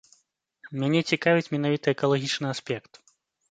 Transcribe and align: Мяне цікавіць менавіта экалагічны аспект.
Мяне 0.83 1.01
цікавіць 1.11 1.51
менавіта 1.57 1.95
экалагічны 1.95 2.47
аспект. 2.55 2.91